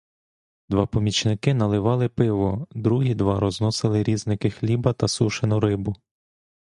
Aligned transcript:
Два 0.69 0.85
помічники 0.85 1.53
наливали 1.53 2.09
пиво, 2.09 2.67
другі 2.71 3.15
два 3.15 3.39
розносили 3.39 4.03
різники 4.03 4.49
хліба 4.49 4.93
та 4.93 5.07
сушену 5.07 5.59
рибу. 5.59 5.95